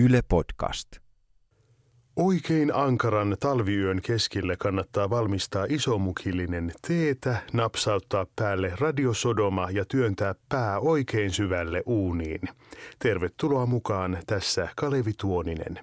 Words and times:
Yle 0.00 0.22
Podcast. 0.28 0.88
Oikein 2.16 2.74
ankaran 2.74 3.36
talviyön 3.40 4.02
keskelle 4.02 4.56
kannattaa 4.56 5.10
valmistaa 5.10 5.66
isomukillinen 5.68 6.72
teetä, 6.86 7.42
napsauttaa 7.52 8.26
päälle 8.36 8.72
radiosodoma 8.80 9.70
ja 9.70 9.84
työntää 9.84 10.34
pää 10.48 10.78
oikein 10.78 11.30
syvälle 11.30 11.82
uuniin. 11.86 12.40
Tervetuloa 12.98 13.66
mukaan 13.66 14.18
tässä 14.26 14.68
Kalevi 14.76 15.12
Tuoninen. 15.20 15.78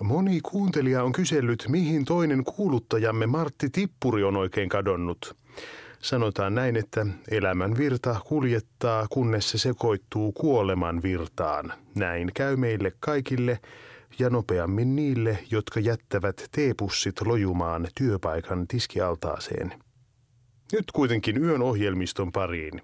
Moni 0.00 0.40
kuuntelija 0.40 1.04
on 1.04 1.12
kysellyt, 1.12 1.64
mihin 1.68 2.04
toinen 2.04 2.44
kuuluttajamme 2.44 3.26
Martti 3.26 3.70
Tippuri 3.70 4.24
on 4.24 4.36
oikein 4.36 4.68
kadonnut. 4.68 5.36
Sanotaan 6.06 6.54
näin, 6.54 6.76
että 6.76 7.06
elämän 7.30 7.78
virta 7.78 8.20
kuljettaa, 8.26 9.06
kunnes 9.10 9.50
se 9.50 9.58
sekoittuu 9.58 10.32
kuoleman 10.32 11.02
virtaan. 11.02 11.72
Näin 11.94 12.30
käy 12.34 12.56
meille 12.56 12.92
kaikille 13.00 13.58
ja 14.18 14.30
nopeammin 14.30 14.96
niille, 14.96 15.38
jotka 15.50 15.80
jättävät 15.80 16.48
teepussit 16.52 17.20
lojumaan 17.20 17.88
työpaikan 17.94 18.66
tiskialtaaseen. 18.66 19.72
Nyt 20.72 20.84
kuitenkin 20.92 21.44
yön 21.44 21.62
ohjelmiston 21.62 22.32
pariin. 22.32 22.82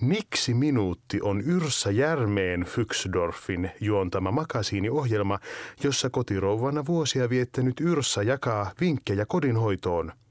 Miksi 0.00 0.54
minuutti 0.54 1.20
on 1.20 1.40
Yrssä 1.40 1.90
Järmeen 1.90 2.64
Fyksdorfin 2.64 3.70
juontama 3.80 4.30
makasiiniohjelma, 4.30 5.38
jossa 5.84 6.10
kotirouvana 6.10 6.86
vuosia 6.86 7.30
viettänyt 7.30 7.80
Yrssä 7.80 8.22
jakaa 8.22 8.70
vinkkejä 8.80 9.26
kodinhoitoon– 9.26 10.12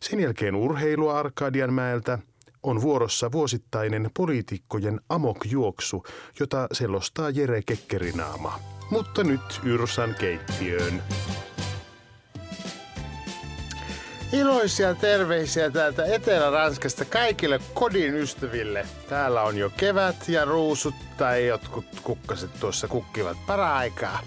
sen 0.00 0.20
jälkeen 0.20 0.54
urheilua 0.54 1.18
Arkadianmäeltä 1.18 2.18
on 2.62 2.82
vuorossa 2.82 3.32
vuosittainen 3.32 4.10
poliitikkojen 4.16 5.00
amokjuoksu, 5.08 6.04
jota 6.40 6.66
selostaa 6.72 7.30
Jere 7.30 7.62
Kekkerinaama. 7.66 8.60
Mutta 8.90 9.24
nyt 9.24 9.60
Yrsan 9.64 10.14
keittiöön. 10.18 11.02
Iloisia 14.32 14.94
terveisiä 14.94 15.70
täältä 15.70 16.04
Etelä-Ranskasta 16.04 17.04
kaikille 17.04 17.60
kodin 17.74 18.14
ystäville. 18.14 18.86
Täällä 19.08 19.42
on 19.42 19.58
jo 19.58 19.70
kevät 19.76 20.28
ja 20.28 20.44
ruusut 20.44 20.94
tai 21.16 21.46
jotkut 21.46 21.84
kukkaset 22.02 22.50
tuossa 22.60 22.88
kukkivat 22.88 23.36
para-aikaa. 23.46 24.20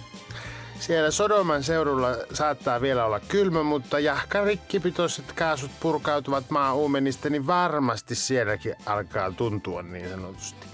Siellä 0.83 1.11
Sodoman 1.11 1.63
seudulla 1.63 2.07
saattaa 2.33 2.81
vielä 2.81 3.05
olla 3.05 3.19
kylmä, 3.19 3.63
mutta 3.63 3.99
jahka 3.99 4.43
rikkipitoiset 4.43 5.31
kaasut 5.31 5.71
purkautuvat 5.79 6.49
maa 6.49 6.73
uumenista, 6.73 7.29
niin 7.29 7.47
varmasti 7.47 8.15
sielläkin 8.15 8.75
alkaa 8.85 9.31
tuntua 9.31 9.83
niin 9.83 10.09
sanotusti. 10.09 10.67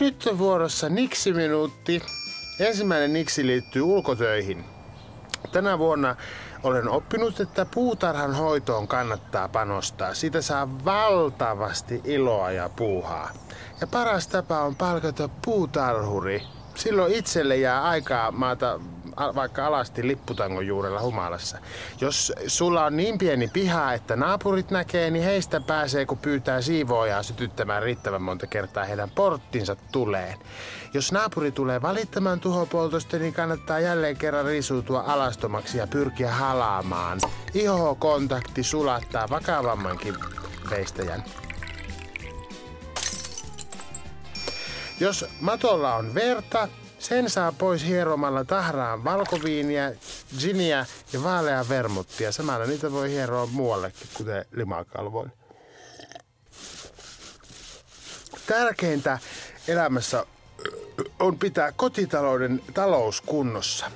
Nyt 0.00 0.26
on 0.26 0.38
vuorossa 0.38 0.88
Niksi-minuutti. 0.88 2.02
Ensimmäinen 2.60 3.12
Niksi 3.12 3.46
liittyy 3.46 3.82
ulkotöihin. 3.82 4.64
Tänä 5.52 5.78
vuonna 5.78 6.16
olen 6.62 6.88
oppinut, 6.88 7.40
että 7.40 7.66
puutarhan 7.74 8.34
hoitoon 8.34 8.88
kannattaa 8.88 9.48
panostaa. 9.48 10.14
Siitä 10.14 10.42
saa 10.42 10.84
valtavasti 10.84 12.00
iloa 12.04 12.50
ja 12.50 12.68
puuhaa. 12.68 13.30
Ja 13.80 13.86
paras 13.86 14.28
tapa 14.28 14.60
on 14.60 14.76
palkata 14.76 15.28
puutarhuri. 15.44 16.42
Silloin 16.74 17.12
itselle 17.12 17.56
jää 17.56 17.82
aikaa 17.84 18.32
maata 18.32 18.80
vaikka 19.34 19.66
alasti 19.66 20.06
lipputangon 20.06 20.66
juurella 20.66 21.00
humalassa. 21.00 21.58
Jos 22.00 22.32
sulla 22.46 22.84
on 22.84 22.96
niin 22.96 23.18
pieni 23.18 23.48
piha, 23.48 23.92
että 23.92 24.16
naapurit 24.16 24.70
näkee, 24.70 25.10
niin 25.10 25.24
heistä 25.24 25.60
pääsee, 25.60 26.06
kun 26.06 26.18
pyytää 26.18 26.60
siivoojaa 26.60 27.22
sytyttämään 27.22 27.82
riittävän 27.82 28.22
monta 28.22 28.46
kertaa 28.46 28.84
heidän 28.84 29.10
porttinsa 29.10 29.76
tuleen. 29.92 30.38
Jos 30.94 31.12
naapuri 31.12 31.52
tulee 31.52 31.82
valittamaan 31.82 32.40
tuhopoltosta, 32.40 33.18
niin 33.18 33.32
kannattaa 33.32 33.80
jälleen 33.80 34.16
kerran 34.16 34.46
risuutua 34.46 35.04
alastomaksi 35.06 35.78
ja 35.78 35.86
pyrkiä 35.86 36.32
halaamaan. 36.32 37.20
Ihokontakti 37.54 38.62
sulattaa 38.62 39.28
vakavammankin 39.30 40.14
veistäjän. 40.70 41.24
Jos 45.00 45.24
matolla 45.40 45.94
on 45.94 46.14
verta, 46.14 46.68
sen 47.08 47.30
saa 47.30 47.52
pois 47.52 47.84
hieromalla 47.84 48.44
tahraan 48.44 49.04
valkoviiniä, 49.04 49.92
giniä 50.38 50.86
ja 51.12 51.22
vaalea 51.22 51.68
vermuttia. 51.68 52.32
Samalla 52.32 52.66
niitä 52.66 52.92
voi 52.92 53.10
hieroa 53.10 53.46
muuallekin, 53.46 54.08
kuten 54.14 54.44
limakalvoin. 54.52 55.32
Tärkeintä 58.46 59.18
elämässä 59.68 60.26
on 61.18 61.38
pitää 61.38 61.72
kotitalouden 61.72 62.62
talous 62.74 63.20
kunnossa. 63.20 63.90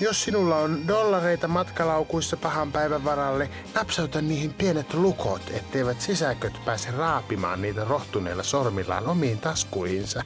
Jos 0.00 0.24
sinulla 0.24 0.56
on 0.56 0.88
dollareita 0.88 1.48
matkalaukuissa 1.48 2.36
pahan 2.36 2.72
päivän 2.72 3.04
varalle, 3.04 3.50
napsauta 3.74 4.22
niihin 4.22 4.54
pienet 4.54 4.94
lukot, 4.94 5.42
etteivät 5.50 6.00
sisäköt 6.00 6.64
pääse 6.64 6.90
raapimaan 6.90 7.62
niitä 7.62 7.84
rohtuneilla 7.84 8.42
sormillaan 8.42 9.06
omiin 9.06 9.38
taskuihinsa. 9.38 10.22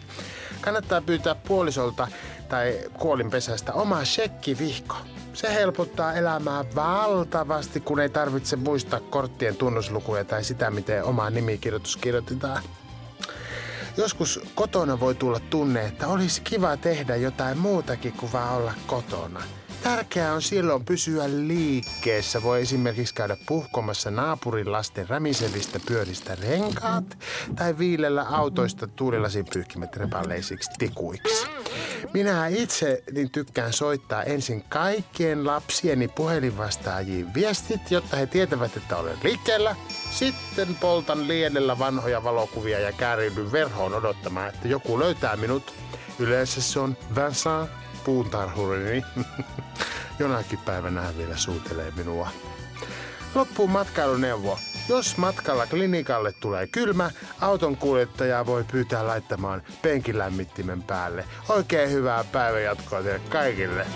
Kannattaa 0.60 1.00
pyytää 1.00 1.34
puolisolta 1.34 2.08
tai 2.48 2.80
kuolinpesästä 2.98 3.72
oma 3.72 4.04
shekkivihko. 4.04 4.96
Se 5.32 5.54
helpottaa 5.54 6.12
elämää 6.12 6.64
valtavasti, 6.74 7.80
kun 7.80 8.00
ei 8.00 8.08
tarvitse 8.08 8.56
muistaa 8.56 9.00
korttien 9.00 9.56
tunnuslukuja 9.56 10.24
tai 10.24 10.44
sitä, 10.44 10.70
miten 10.70 11.04
oma 11.04 11.30
nimikirjoitus 11.30 11.96
kirjoitetaan. 11.96 12.62
Joskus 13.96 14.40
kotona 14.54 15.00
voi 15.00 15.14
tulla 15.14 15.40
tunne, 15.50 15.84
että 15.84 16.08
olisi 16.08 16.40
kiva 16.40 16.76
tehdä 16.76 17.16
jotain 17.16 17.58
muutakin 17.58 18.12
kuin 18.12 18.32
vaan 18.32 18.56
olla 18.56 18.74
kotona– 18.86 19.42
Tärkeää 19.82 20.34
on 20.34 20.42
silloin 20.42 20.84
pysyä 20.84 21.24
liikkeessä. 21.30 22.42
Voi 22.42 22.62
esimerkiksi 22.62 23.14
käydä 23.14 23.36
puhkomassa 23.46 24.10
naapurin 24.10 24.72
lasten 24.72 25.08
rämisevistä 25.08 25.80
pyöristä 25.86 26.34
renkaat 26.34 27.18
tai 27.56 27.78
viilellä 27.78 28.22
autoista 28.22 28.86
tuulilasin 28.86 29.44
pyyhkimät 29.52 29.96
repalleisiksi 29.96 30.70
tikuiksi. 30.78 31.46
Minä 32.14 32.46
itse 32.46 33.02
niin 33.12 33.30
tykkään 33.30 33.72
soittaa 33.72 34.22
ensin 34.22 34.64
kaikkien 34.68 35.46
lapsieni 35.46 36.08
puhelinvastaajiin 36.08 37.34
viestit, 37.34 37.90
jotta 37.90 38.16
he 38.16 38.26
tietävät, 38.26 38.76
että 38.76 38.96
olen 38.96 39.18
liikkeellä. 39.22 39.76
Sitten 40.10 40.74
poltan 40.80 41.28
lienellä 41.28 41.78
vanhoja 41.78 42.24
valokuvia 42.24 42.80
ja 42.80 42.92
kääriydyn 42.92 43.52
verhoon 43.52 43.94
odottamaan, 43.94 44.48
että 44.48 44.68
joku 44.68 44.98
löytää 44.98 45.36
minut. 45.36 45.74
Yleensä 46.18 46.62
se 46.62 46.80
on 46.80 46.96
Vincent 47.16 47.70
puuntarhurini. 48.08 49.04
Jonakin 50.18 50.58
päivänä 50.58 51.00
hän 51.00 51.18
vielä 51.18 51.36
suutelee 51.36 51.92
minua. 51.96 52.28
Loppuun 53.34 53.70
matkailuneuvo. 53.70 54.58
Jos 54.88 55.16
matkalla 55.16 55.66
klinikalle 55.66 56.32
tulee 56.32 56.66
kylmä, 56.66 57.10
auton 57.40 57.76
kuljettaja 57.76 58.46
voi 58.46 58.64
pyytää 58.72 59.06
laittamaan 59.06 59.62
penkilämmittimen 59.82 60.82
päälle. 60.82 61.24
Oikein 61.48 61.90
hyvää 61.90 62.24
päivänjatkoa 62.24 63.02
teille 63.02 63.20
kaikille. 63.28 63.86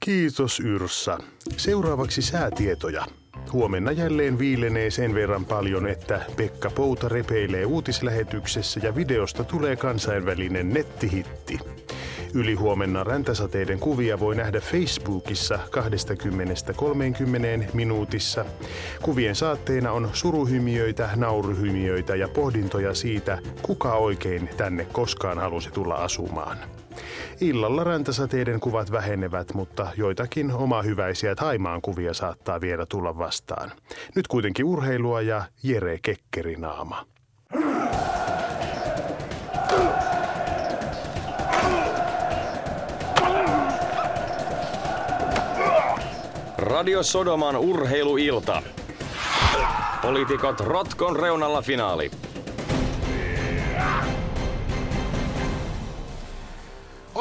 Kiitos 0.00 0.60
Yrssä. 0.60 1.18
Seuraavaksi 1.56 2.22
säätietoja. 2.22 3.06
Huomenna 3.52 3.92
jälleen 3.92 4.38
viilenee 4.38 4.90
sen 4.90 5.14
verran 5.14 5.44
paljon, 5.44 5.86
että 5.86 6.20
Pekka 6.36 6.70
Pouta 6.70 7.08
repeilee 7.08 7.64
uutislähetyksessä 7.64 8.80
ja 8.82 8.94
videosta 8.94 9.44
tulee 9.44 9.76
kansainvälinen 9.76 10.68
nettihitti. 10.74 11.58
Yli 12.34 12.54
huomenna 12.54 13.04
räntäsateiden 13.04 13.78
kuvia 13.78 14.20
voi 14.20 14.36
nähdä 14.36 14.60
Facebookissa 14.60 15.58
20-30 17.68 17.70
minuutissa. 17.72 18.44
Kuvien 19.02 19.34
saatteena 19.34 19.92
on 19.92 20.10
suruhymiöitä, 20.12 21.10
nauruhymiöitä 21.16 22.16
ja 22.16 22.28
pohdintoja 22.28 22.94
siitä, 22.94 23.38
kuka 23.62 23.94
oikein 23.94 24.50
tänne 24.56 24.86
koskaan 24.92 25.38
halusi 25.38 25.70
tulla 25.70 25.94
asumaan. 25.94 26.58
Illalla 27.40 27.84
räntäsateiden 27.84 28.60
kuvat 28.60 28.92
vähenevät, 28.92 29.54
mutta 29.54 29.88
joitakin 29.96 30.52
omahyväisiä 30.52 31.34
Haimaan 31.38 31.82
kuvia 31.82 32.14
saattaa 32.14 32.60
vielä 32.60 32.86
tulla 32.86 33.18
vastaan. 33.18 33.70
Nyt 34.14 34.28
kuitenkin 34.28 34.64
urheilua 34.64 35.22
ja 35.22 35.42
Jere 35.62 35.98
Kekkerinaama. 36.02 37.06
Radio 46.58 47.02
Sodoman 47.02 47.56
urheiluilta. 47.56 48.62
Poliitikot 50.02 50.60
Rotkon 50.60 51.16
reunalla 51.16 51.62
finaali. 51.62 52.10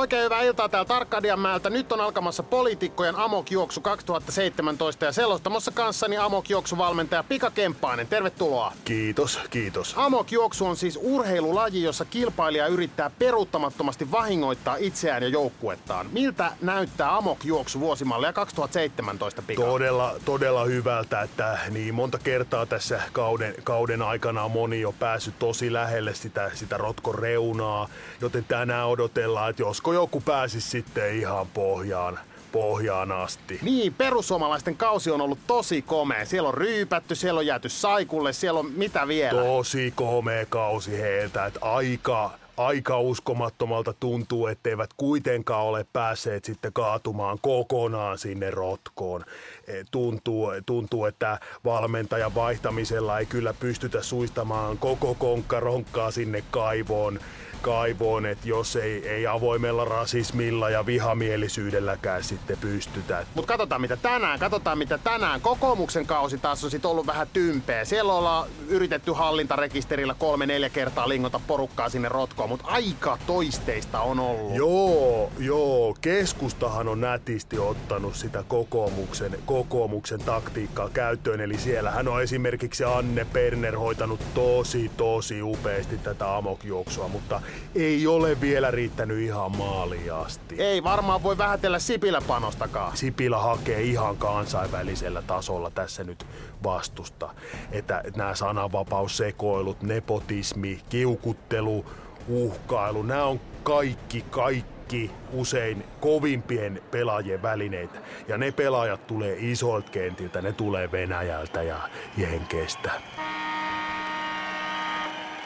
Oikein 0.09 0.23
hyvää 0.23 0.41
iltaa 0.41 0.69
täällä 0.69 0.87
Tarkkadianmäeltä. 0.87 1.69
Nyt 1.69 1.91
on 1.91 2.01
alkamassa 2.01 2.43
poliitikkojen 2.43 3.15
amokjuoksu 3.15 3.81
2017 3.81 5.05
ja 5.05 5.11
selostamassa 5.11 5.71
kanssani 5.71 6.17
amokjuoksuvalmentaja 6.17 7.23
Pika 7.23 7.51
Kemppainen. 7.51 8.07
Tervetuloa. 8.07 8.73
Kiitos, 8.85 9.39
kiitos. 9.49 9.93
Amokjuoksu 9.97 10.65
on 10.65 10.77
siis 10.77 10.99
urheilulaji, 11.01 11.83
jossa 11.83 12.05
kilpailija 12.05 12.67
yrittää 12.67 13.11
peruuttamattomasti 13.19 14.11
vahingoittaa 14.11 14.75
itseään 14.75 15.23
ja 15.23 15.29
joukkuettaan. 15.29 16.05
Miltä 16.11 16.51
näyttää 16.61 17.15
amokjuoksu 17.17 17.79
vuosimallia 17.79 18.33
2017, 18.33 19.41
Pika? 19.41 19.63
Todella, 19.63 20.15
todella 20.25 20.65
hyvältä, 20.65 21.21
että 21.21 21.59
niin 21.69 21.95
monta 21.95 22.19
kertaa 22.23 22.65
tässä 22.65 23.01
kauden, 23.11 23.55
kauden 23.63 24.01
aikana 24.01 24.43
on 24.43 24.51
moni 24.51 24.81
jo 24.81 24.91
päässyt 24.91 25.39
tosi 25.39 25.73
lähelle 25.73 26.13
sitä, 26.13 26.51
sitä 26.53 26.77
rotkon 26.77 27.15
reunaa, 27.15 27.89
joten 28.21 28.45
tänään 28.47 28.87
odotellaan, 28.87 29.49
että 29.49 29.61
josko 29.61 29.98
joku 29.99 30.21
pääsisi 30.21 30.69
sitten 30.69 31.15
ihan 31.15 31.47
pohjaan 31.47 32.19
pohjaan 32.51 33.11
asti. 33.11 33.59
Niin, 33.61 33.93
perussuomalaisten 33.93 34.77
kausi 34.77 35.11
on 35.11 35.21
ollut 35.21 35.39
tosi 35.47 35.81
komea. 35.81 36.25
Siellä 36.25 36.49
on 36.49 36.53
ryypätty, 36.53 37.15
siellä 37.15 37.39
on 37.39 37.45
jääty 37.45 37.69
saikulle, 37.69 38.33
siellä 38.33 38.59
on 38.59 38.71
mitä 38.71 39.07
vielä? 39.07 39.43
Tosi 39.43 39.93
komea 39.95 40.45
kausi 40.45 40.99
heiltä, 40.99 41.45
että 41.45 41.59
aika, 41.61 42.38
aika 42.59 42.99
uskomattomalta 42.99 43.93
tuntuu, 43.93 44.47
etteivät 44.47 44.89
kuitenkaan 44.97 45.65
ole 45.65 45.85
päässeet 45.93 46.45
sitten 46.45 46.73
kaatumaan 46.73 47.37
kokonaan 47.41 48.17
sinne 48.17 48.51
rotkoon. 48.51 49.25
E, 49.67 49.83
tuntuu, 49.91 50.51
tuntuu 50.65 51.05
että 51.05 51.39
valmentajan 51.65 52.35
vaihtamisella 52.35 53.19
ei 53.19 53.25
kyllä 53.25 53.53
pystytä 53.53 54.01
suistamaan 54.01 54.77
koko 54.77 55.15
konkkaronkkaa 55.15 56.11
sinne 56.11 56.43
kaivoon 56.51 57.19
kaivoon, 57.61 58.25
että 58.25 58.49
jos 58.49 58.75
ei, 58.75 59.09
ei 59.09 59.27
avoimella 59.27 59.85
rasismilla 59.85 60.69
ja 60.69 60.85
vihamielisyydelläkään 60.85 62.23
sitten 62.23 62.57
pystytä. 62.57 63.25
Mutta 63.35 63.47
katsotaan 63.47 63.81
mitä 63.81 63.97
tänään, 63.97 64.39
katsotaan 64.39 64.77
mitä 64.77 64.97
tänään. 64.97 65.41
Kokoomuksen 65.41 66.05
kausi 66.05 66.37
taas 66.37 66.63
on 66.63 66.71
sit 66.71 66.85
ollut 66.85 67.07
vähän 67.07 67.27
tympeä. 67.33 67.85
Siellä 67.85 68.13
ollaan 68.13 68.49
yritetty 68.67 69.11
hallintarekisterillä 69.11 70.15
kolme-neljä 70.19 70.69
kertaa 70.69 71.09
lingota 71.09 71.41
porukkaa 71.47 71.89
sinne 71.89 72.09
rotkoon, 72.09 72.48
mutta 72.49 72.67
aika 72.67 73.17
toisteista 73.27 74.01
on 74.01 74.19
ollut. 74.19 74.55
Joo, 74.55 75.31
joo. 75.39 75.95
Keskustahan 76.01 76.87
on 76.87 77.01
nätisti 77.01 77.59
ottanut 77.59 78.15
sitä 78.15 78.43
kokoomuksen, 78.47 79.39
kokoomuksen 79.45 80.19
taktiikkaa 80.19 80.89
käyttöön. 80.89 81.41
Eli 81.41 81.57
siellä 81.57 81.91
hän 81.91 82.07
on 82.07 82.23
esimerkiksi 82.23 82.83
Anne 82.83 83.25
Perner 83.25 83.77
hoitanut 83.77 84.19
tosi, 84.33 84.91
tosi 84.97 85.41
upeasti 85.41 85.97
tätä 85.97 86.37
amokjuoksua, 86.37 87.07
mutta 87.07 87.41
ei 87.75 88.07
ole 88.07 88.41
vielä 88.41 88.71
riittänyt 88.71 89.19
ihan 89.19 89.57
maaliin 89.57 90.13
asti. 90.13 90.55
Ei 90.57 90.83
varmaan 90.83 91.23
voi 91.23 91.37
vähätellä 91.37 91.79
Sipilä 91.79 92.21
panostakaan. 92.27 92.97
Sipilä 92.97 93.37
hakee 93.37 93.81
ihan 93.81 94.17
kansainvälisellä 94.17 95.21
tasolla 95.21 95.71
tässä 95.71 96.03
nyt 96.03 96.25
vastusta. 96.63 97.29
Että 97.71 98.03
nämä 98.15 98.35
sananvapaussekoilut, 98.35 99.81
nepotismi, 99.81 100.81
kiukuttelu, 100.89 101.85
uhkailu, 102.27 103.03
nämä 103.03 103.25
on 103.25 103.39
kaikki, 103.63 104.25
kaikki 104.29 105.11
usein 105.33 105.83
kovimpien 105.99 106.81
pelaajien 106.91 107.41
välineitä. 107.41 107.99
Ja 108.27 108.37
ne 108.37 108.51
pelaajat 108.51 109.07
tulee 109.07 109.35
isolta 109.39 109.91
kentiltä, 109.91 110.41
ne 110.41 110.53
tulee 110.53 110.91
Venäjältä 110.91 111.63
ja 111.63 111.79
Jenkeistä. 112.17 112.91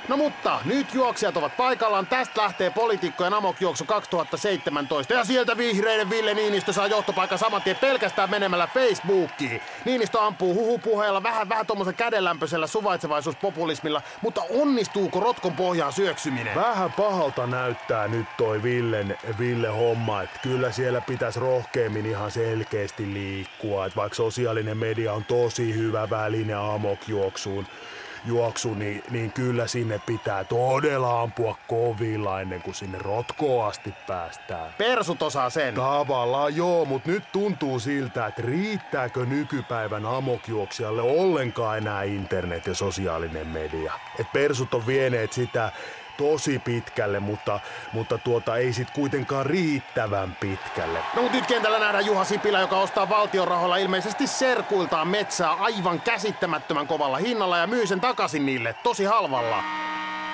No 0.08 0.18
mutta, 0.18 0.60
nyt 0.66 0.94
juoksijat 0.94 1.38
ovat 1.38 1.58
paikallaan. 1.58 2.08
Tästä 2.08 2.42
lähtee 2.42 2.70
poliitikkojen 2.70 3.34
amokjuoksu 3.34 3.86
2017. 3.86 5.14
Ja 5.14 5.26
sieltä 5.26 5.58
vihreiden 5.58 6.10
Ville 6.10 6.34
Niinistö 6.34 6.74
saa 6.74 6.88
johtopaikan 6.88 7.38
saman 7.38 7.62
tien 7.62 7.76
pelkästään 7.76 8.30
menemällä 8.30 8.68
Facebookiin. 8.74 9.62
Niinistö 9.86 10.22
ampuu 10.22 10.54
huhupuheella 10.54 11.24
vähän 11.24 11.50
vähän 11.50 11.66
tuommoisen 11.68 11.96
kädenlämpöisellä 11.96 12.68
suvaitsevaisuuspopulismilla, 12.68 14.02
mutta 14.22 14.42
onnistuuko 14.50 15.20
rotkon 15.20 15.54
pohjaan 15.56 15.94
syöksyminen? 15.94 16.56
Vähän 16.56 16.92
pahalta 16.92 17.48
näyttää 17.48 18.08
nyt 18.08 18.28
toi 18.38 18.64
Villen, 18.64 19.18
Ville 19.40 19.68
homma, 19.68 20.22
että 20.22 20.40
kyllä 20.44 20.72
siellä 20.72 21.02
pitäisi 21.02 21.40
rohkeammin 21.40 22.06
ihan 22.06 22.32
selkeästi 22.32 23.14
liikkua. 23.14 23.86
Että 23.86 23.96
vaikka 23.96 24.16
sosiaalinen 24.16 24.78
media 24.78 25.14
on 25.14 25.26
tosi 25.26 25.74
hyvä 25.74 26.10
väline 26.10 26.54
amokjuoksuun, 26.54 27.68
juoksu, 28.26 28.74
niin, 28.74 29.04
niin 29.12 29.32
kyllä 29.32 29.68
sinne 29.68 30.02
pitää 30.06 30.44
todella 30.44 31.22
ampua 31.22 31.58
kovilla 31.68 32.42
ennen 32.42 32.62
kuin 32.62 32.76
sinne 32.76 32.98
rotkoon 32.98 33.68
asti 33.68 33.94
päästään. 34.08 34.74
Persut 34.78 35.22
osaa 35.22 35.50
sen. 35.50 35.74
Tavallaan 35.74 36.56
joo, 36.56 36.86
mutta 36.86 37.10
nyt 37.10 37.24
tuntuu 37.32 37.80
siltä, 37.80 38.26
että 38.26 38.42
riittääkö 38.42 39.26
nykypäivän 39.26 40.06
amokjuoksijalle 40.06 41.02
ollenkaan 41.02 41.78
enää 41.78 42.04
internet 42.04 42.68
ja 42.68 42.76
sosiaalinen 42.76 43.48
media. 43.48 43.94
Et 44.20 44.28
persut 44.34 44.74
on 44.74 44.88
vieneet 44.88 45.34
sitä 45.34 45.72
tosi 46.18 46.60
pitkälle, 46.60 47.20
mutta, 47.20 47.60
mutta 47.94 48.18
tuota 48.18 48.58
ei 48.58 48.74
sit 48.74 48.92
kuitenkaan 48.92 49.46
riittävän 49.46 50.38
pitkälle. 50.40 51.00
No 51.16 51.22
mutta 51.22 51.38
nyt 51.38 51.48
kentällä 51.48 51.80
nähdään 51.80 52.06
Juha 52.06 52.24
Sipilä, 52.24 52.60
joka 52.60 52.78
ostaa 52.78 53.10
valtion 53.10 53.48
rahoilla 53.48 53.78
ilmeisesti 53.78 54.28
serkuiltaan 54.28 55.08
metsää 55.08 55.54
aivan 55.54 56.02
käsittämättömän 56.02 56.88
kovalla 56.88 57.18
hinnalla 57.18 57.58
ja 57.58 57.68
myy 57.68 57.88
sen 57.88 58.02
takaisin 58.02 58.46
niille 58.46 58.76
tosi 58.84 59.04
halvalla. 59.04 59.83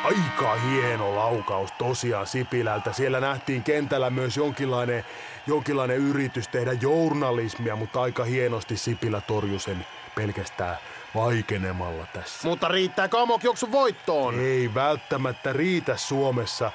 Aika 0.03 0.55
hieno 0.55 1.15
laukaus 1.15 1.71
tosiaan 1.71 2.27
Sipilältä. 2.27 2.93
Siellä 2.93 3.19
nähtiin 3.19 3.63
kentällä 3.63 4.09
myös 4.09 4.37
jonkinlainen, 4.37 5.05
jonkinlainen 5.47 5.97
yritys 5.97 6.47
tehdä 6.47 6.73
journalismia, 6.73 7.75
mutta 7.75 8.01
aika 8.01 8.23
hienosti 8.23 8.77
Sipilä 8.77 9.21
torjui 9.21 9.59
sen 9.59 9.85
pelkästään 10.15 10.77
vaikenemalla 11.15 12.05
tässä. 12.13 12.47
Mutta 12.47 12.67
riittääkö 12.67 13.21
amokjuoksun 13.21 13.71
voittoon? 13.71 14.39
Ei 14.39 14.73
välttämättä 14.73 15.53
riitä 15.53 15.97
Suomessa. 15.97 16.71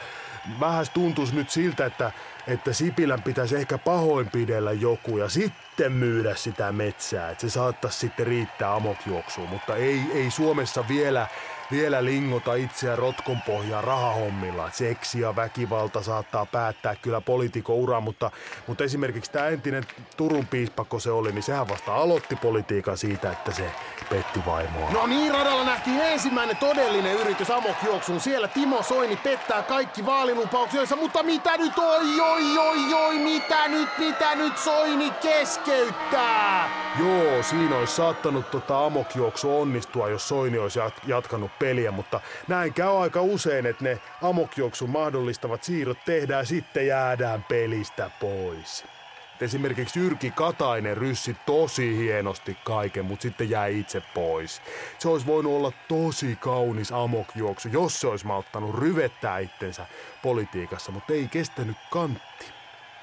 Vähän 0.60 0.86
tuntuisi 0.94 1.34
nyt 1.34 1.50
siltä, 1.50 1.86
että, 1.86 2.12
että 2.46 2.72
Sipilän 2.72 3.22
pitäisi 3.22 3.56
ehkä 3.56 3.78
pahoinpidellä 3.78 4.72
joku 4.72 5.18
ja 5.18 5.28
sitten 5.28 5.92
myydä 5.92 6.34
sitä 6.34 6.72
metsää. 6.72 7.30
Että 7.30 7.40
se 7.40 7.50
saattaisi 7.50 7.98
sitten 7.98 8.26
riittää 8.26 8.74
amokjuoksuun, 8.74 9.48
mutta 9.48 9.76
ei, 9.76 10.00
ei 10.14 10.30
Suomessa 10.30 10.88
vielä 10.88 11.26
vielä 11.70 12.04
lingota 12.04 12.54
itseä 12.54 12.96
rotkon 12.96 13.42
pohjaa 13.46 13.80
rahahommilla. 13.80 14.70
Seksi 14.72 15.20
ja 15.20 15.36
väkivalta 15.36 16.02
saattaa 16.02 16.46
päättää 16.46 16.96
kyllä 16.96 17.20
poliitikon 17.20 17.76
ura, 17.76 18.00
mutta, 18.00 18.30
mutta 18.66 18.84
esimerkiksi 18.84 19.32
tämä 19.32 19.48
entinen 19.48 19.84
Turun 20.16 20.46
piispakko 20.46 20.98
se 20.98 21.10
oli, 21.10 21.32
niin 21.32 21.42
sehän 21.42 21.68
vasta 21.68 21.94
aloitti 21.94 22.36
politiikan 22.36 22.98
siitä, 22.98 23.32
että 23.32 23.52
se 23.52 23.72
petti 24.10 24.40
vaimoa. 24.46 24.90
No 24.90 25.06
niin, 25.06 25.32
radalla 25.32 25.64
nähtiin 25.64 26.00
ensimmäinen 26.00 26.56
todellinen 26.56 27.14
yritys 27.14 27.50
amokjuoksuun. 27.50 28.20
Siellä 28.20 28.48
Timo 28.48 28.82
Soini 28.82 29.16
pettää 29.16 29.62
kaikki 29.62 30.06
vaalilupauksensa, 30.06 30.96
mutta 30.96 31.22
mitä 31.22 31.56
nyt, 31.56 31.78
oi, 31.78 32.20
oi, 32.20 32.58
oi, 32.58 32.94
oi, 32.94 33.18
mitä 33.18 33.68
nyt, 33.68 33.88
mitä 33.98 34.34
nyt 34.34 34.58
Soini 34.58 35.10
keskeyttää? 35.10 36.83
Joo, 36.98 37.42
siinä 37.42 37.76
olisi 37.76 37.94
saattanut 37.94 38.50
tota 38.50 38.84
amokjuoksu 38.86 39.60
onnistua, 39.60 40.08
jos 40.08 40.28
Soini 40.28 40.58
olisi 40.58 40.80
jatkanut 41.06 41.58
peliä, 41.58 41.90
mutta 41.90 42.20
näin 42.48 42.74
käy 42.74 43.02
aika 43.02 43.22
usein, 43.22 43.66
että 43.66 43.84
ne 43.84 44.00
amokjuoksun 44.22 44.90
mahdollistavat 44.90 45.64
siirrot 45.64 45.98
tehdään 46.04 46.46
sitten 46.46 46.86
jäädään 46.86 47.44
pelistä 47.44 48.10
pois. 48.20 48.84
Esimerkiksi 49.40 50.00
Jyrki 50.00 50.30
Katainen 50.30 50.96
ryssi 50.96 51.36
tosi 51.46 51.96
hienosti 51.96 52.56
kaiken, 52.64 53.04
mutta 53.04 53.22
sitten 53.22 53.50
jäi 53.50 53.80
itse 53.80 54.02
pois. 54.14 54.62
Se 54.98 55.08
olisi 55.08 55.26
voinut 55.26 55.52
olla 55.52 55.72
tosi 55.88 56.36
kaunis 56.40 56.92
amokjuoksu, 56.92 57.68
jos 57.68 58.00
se 58.00 58.06
olisi 58.06 58.26
malttanut 58.26 58.78
ryvettää 58.78 59.38
itsensä 59.38 59.86
politiikassa, 60.22 60.92
mutta 60.92 61.12
ei 61.12 61.28
kestänyt 61.28 61.76
kantti. 61.90 62.53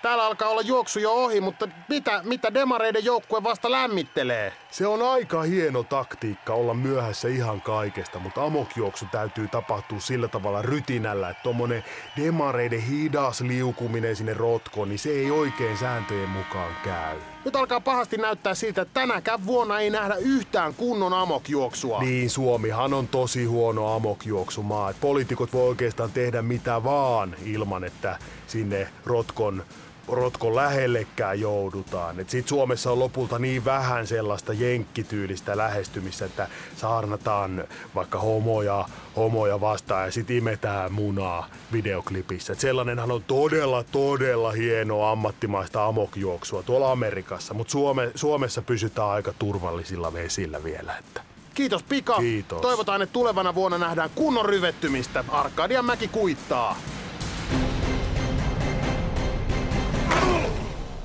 Täällä 0.02 0.26
alkaa 0.26 0.50
olla 0.50 0.62
juoksu 0.62 1.00
jo 1.00 1.12
ohi, 1.12 1.42
mutta 1.42 1.68
mitä, 1.90 2.22
mitä 2.24 2.54
demareiden 2.54 3.06
joukkue 3.06 3.44
vasta 3.44 3.72
lämmittelee? 3.72 4.54
Se 4.72 4.88
on 4.88 5.02
aika 5.02 5.42
hieno 5.42 5.84
taktiikka 5.84 6.54
olla 6.54 6.74
myöhässä 6.74 7.28
ihan 7.28 7.62
kaikesta, 7.62 8.20
mutta 8.20 8.44
amokjuoksu 8.44 9.06
täytyy 9.12 9.48
tapahtua 9.48 10.00
sillä 10.00 10.28
tavalla 10.28 10.62
rytinällä, 10.62 11.30
että 11.30 11.44
tommonen 11.44 11.84
demareiden 12.18 12.82
hidas 12.82 13.42
liukuminen 13.42 14.16
sinne 14.16 14.34
rotkoon, 14.34 14.90
niin 14.90 15.00
se 15.00 15.10
ei 15.10 15.32
oikein 15.32 15.78
sääntöjen 15.78 16.30
mukaan 16.30 16.76
käy. 16.84 17.18
Nyt 17.46 17.56
alkaa 17.56 17.82
pahasti 17.82 18.18
näyttää 18.18 18.54
siltä, 18.54 18.82
että 18.82 18.94
tänäkään 18.94 19.46
vuonna 19.46 19.80
ei 19.80 19.90
nähdä 19.90 20.16
yhtään 20.16 20.74
kunnon 20.74 21.14
amokjuoksua. 21.14 22.02
Niin, 22.02 22.30
Suomihan 22.30 22.94
on 22.94 23.08
tosi 23.08 23.46
huono 23.46 23.96
amokjuoksumaa. 23.96 24.94
Poliitikot 25.02 25.54
voi 25.54 25.68
oikeastaan 25.68 26.12
tehdä 26.12 26.42
mitä 26.42 26.84
vaan 26.84 27.36
ilman, 27.46 27.84
että 27.84 28.18
sinne 28.48 28.88
rotkon 29.06 29.64
rotko 30.08 30.56
lähellekään 30.56 31.40
joudutaan. 31.40 32.20
Et 32.20 32.30
sit 32.30 32.48
Suomessa 32.48 32.92
on 32.92 33.00
lopulta 33.00 33.40
niin 33.40 33.66
vähän 33.66 34.08
sellaista 34.08 34.54
jenkkityylistä 34.54 35.58
lähestymistä, 35.58 36.26
että 36.26 36.48
saarnataan 36.78 37.64
vaikka 37.96 38.20
homoja, 38.20 38.86
homoja 39.16 39.62
vastaan 39.62 40.06
ja 40.06 40.12
sit 40.12 40.32
imetään 40.32 40.94
munaa 40.94 41.48
videoklipissä. 41.72 42.54
Et 42.54 42.60
sellainenhan 42.60 43.12
on 43.12 43.24
todella, 43.24 43.84
todella 43.84 44.52
hienoa 44.52 45.12
ammattimaista 45.12 45.86
amokjuoksua 45.86 46.64
tuolla 46.64 46.92
Amerikassa, 46.92 47.54
mutta 47.54 47.72
Suome, 47.72 48.12
Suomessa 48.16 48.62
pysytään 48.62 49.08
aika 49.08 49.34
turvallisilla 49.40 50.14
vesillä 50.14 50.64
vielä. 50.64 50.98
Että. 50.98 51.22
Kiitos 51.54 51.84
Pika. 51.84 52.18
Kiitos. 52.18 52.62
Toivotaan, 52.62 53.02
että 53.02 53.14
tulevana 53.14 53.56
vuonna 53.56 53.78
nähdään 53.78 54.10
kunnon 54.16 54.46
ryvettymistä. 54.46 55.24
Arkadian 55.30 55.86
mäki 55.86 56.08
kuittaa. 56.08 56.76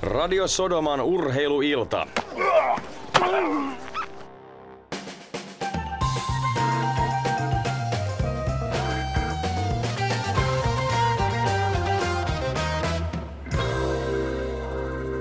Radio 0.07 0.49
Sodoman 0.49 1.01
urheiluilta. 1.01 2.07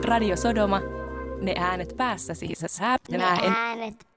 Radio 0.04 0.36
Sodoma, 0.36 0.82
ne 1.42 1.56
äänet 1.60 1.98
päässä 1.98 2.34
siis. 2.34 2.60
Sä, 2.68 2.98
Ne 3.10 3.16
en 3.16 3.22
äänet 3.22 4.15